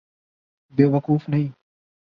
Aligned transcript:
بے 0.73 0.85
وقوف 0.85 1.29
نہیں۔ 1.29 1.49